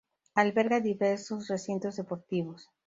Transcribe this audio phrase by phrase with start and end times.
[0.41, 2.61] Alberga diversos recintos deportivos.